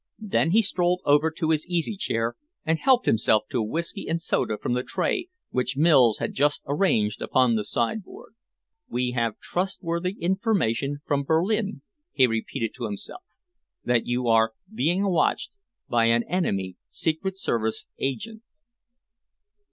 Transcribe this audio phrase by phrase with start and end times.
[0.17, 4.19] Then he strolled over to his easy chair and helped himself to a whisky and
[4.19, 8.33] soda from the tray which Mills had just arranged upon the sideboard.
[8.89, 11.83] "We have trustworthy information from Berlin,"
[12.13, 13.21] he repeated to himself,
[13.83, 15.51] "that you are being watched
[15.87, 18.41] by an enemy secret service agent."